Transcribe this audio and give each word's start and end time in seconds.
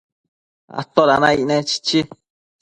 ¿toda 0.95 1.15
naicne?chichi 1.21 1.99